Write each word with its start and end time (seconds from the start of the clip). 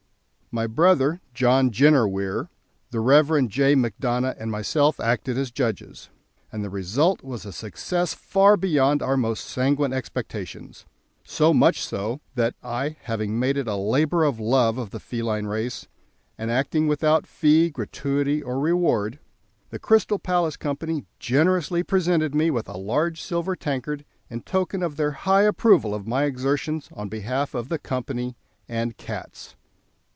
My 0.53 0.67
brother, 0.67 1.21
John 1.33 1.71
Jenner 1.71 2.05
Weir, 2.05 2.49
the 2.89 2.99
Rev. 2.99 3.47
J. 3.47 3.73
Macdona, 3.73 4.35
and 4.37 4.51
myself 4.51 4.99
acted 4.99 5.37
as 5.37 5.49
judges, 5.49 6.09
and 6.51 6.61
the 6.61 6.69
result 6.69 7.23
was 7.23 7.45
a 7.45 7.53
success 7.53 8.13
far 8.13 8.57
beyond 8.57 9.01
our 9.01 9.15
most 9.15 9.45
sanguine 9.45 9.93
expectations 9.93 10.85
so 11.23 11.53
much 11.53 11.81
so 11.85 12.19
that 12.35 12.53
I 12.61 12.97
having 13.03 13.39
made 13.39 13.55
it 13.55 13.69
a 13.69 13.77
labour 13.77 14.25
of 14.25 14.41
love 14.41 14.77
of 14.77 14.89
the 14.89 14.99
feline 14.99 15.45
race, 15.45 15.87
and 16.37 16.51
acting 16.51 16.85
"without 16.89 17.25
fee, 17.25 17.69
gratuity, 17.69 18.43
or 18.43 18.59
reward," 18.59 19.19
the 19.69 19.79
Crystal 19.79 20.19
Palace 20.19 20.57
Company 20.57 21.05
generously 21.17 21.81
presented 21.81 22.35
me 22.35 22.51
with 22.51 22.67
a 22.67 22.75
large 22.75 23.21
silver 23.21 23.55
tankard 23.55 24.03
in 24.29 24.41
token 24.41 24.83
of 24.83 24.97
their 24.97 25.11
high 25.11 25.43
approval 25.43 25.95
of 25.95 26.07
my 26.07 26.25
exertions 26.25 26.89
on 26.91 27.07
behalf 27.07 27.53
of 27.55 27.69
"the 27.69 27.79
Company," 27.79 28.35
and 28.67 28.97
Cats. 28.97 29.55